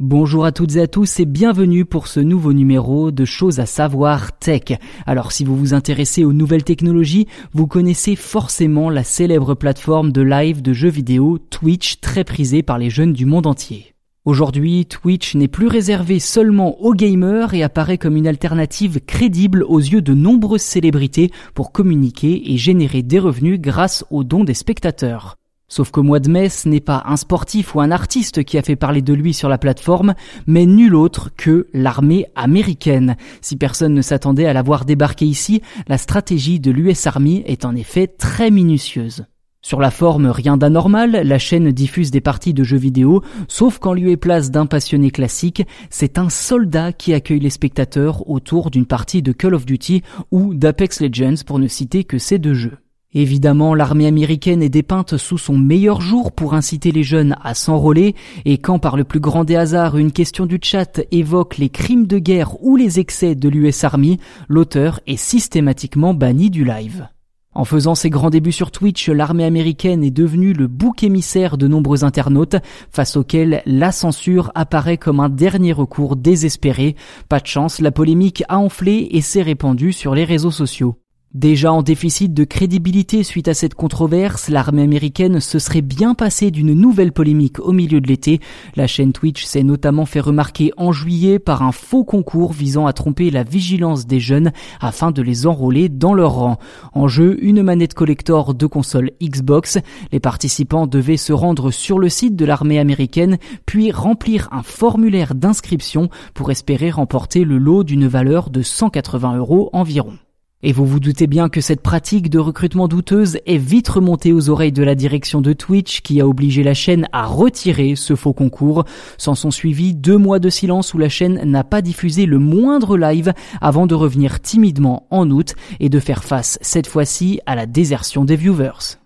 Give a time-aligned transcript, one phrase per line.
[0.00, 3.66] Bonjour à toutes et à tous et bienvenue pour ce nouveau numéro de choses à
[3.66, 4.78] savoir tech.
[5.06, 10.22] Alors si vous vous intéressez aux nouvelles technologies, vous connaissez forcément la célèbre plateforme de
[10.22, 13.92] live de jeux vidéo Twitch très prisée par les jeunes du monde entier.
[14.24, 19.80] Aujourd'hui, Twitch n'est plus réservé seulement aux gamers et apparaît comme une alternative crédible aux
[19.80, 25.38] yeux de nombreuses célébrités pour communiquer et générer des revenus grâce aux dons des spectateurs.
[25.68, 28.62] Sauf qu'au mois de mai, ce n'est pas un sportif ou un artiste qui a
[28.62, 30.14] fait parler de lui sur la plateforme,
[30.46, 33.16] mais nul autre que l'armée américaine.
[33.42, 37.66] Si personne ne s'attendait à la voir débarquer ici, la stratégie de l'US Army est
[37.66, 39.26] en effet très minutieuse.
[39.60, 43.92] Sur la forme, rien d'anormal, la chaîne diffuse des parties de jeux vidéo, sauf qu'en
[43.92, 48.86] lieu et place d'un passionné classique, c'est un soldat qui accueille les spectateurs autour d'une
[48.86, 52.78] partie de Call of Duty ou d'Apex Legends pour ne citer que ces deux jeux.
[53.14, 58.14] Évidemment, l'armée américaine est dépeinte sous son meilleur jour pour inciter les jeunes à s'enrôler,
[58.44, 62.06] et quand par le plus grand des hasards une question du chat évoque les crimes
[62.06, 67.08] de guerre ou les excès de l'US Army, l'auteur est systématiquement banni du live.
[67.54, 71.66] En faisant ses grands débuts sur Twitch, l'armée américaine est devenue le bouc émissaire de
[71.66, 72.56] nombreux internautes,
[72.90, 76.94] face auxquels la censure apparaît comme un dernier recours désespéré.
[77.30, 80.98] Pas de chance, la polémique a enflé et s'est répandue sur les réseaux sociaux.
[81.34, 86.50] Déjà en déficit de crédibilité suite à cette controverse, l'armée américaine se serait bien passée
[86.50, 88.40] d'une nouvelle polémique au milieu de l'été.
[88.76, 92.94] La chaîne Twitch s'est notamment fait remarquer en juillet par un faux concours visant à
[92.94, 96.58] tromper la vigilance des jeunes afin de les enrôler dans leur rang.
[96.94, 99.76] En jeu, une manette collector de console Xbox.
[100.12, 105.34] Les participants devaient se rendre sur le site de l'armée américaine puis remplir un formulaire
[105.34, 110.14] d'inscription pour espérer remporter le lot d'une valeur de 180 euros environ.
[110.64, 114.50] Et vous vous doutez bien que cette pratique de recrutement douteuse est vite remontée aux
[114.50, 118.32] oreilles de la direction de Twitch qui a obligé la chaîne à retirer ce faux
[118.32, 118.84] concours.
[119.18, 122.98] S'en sont suivis deux mois de silence où la chaîne n'a pas diffusé le moindre
[122.98, 127.66] live avant de revenir timidement en août et de faire face cette fois-ci à la
[127.66, 128.98] désertion des viewers.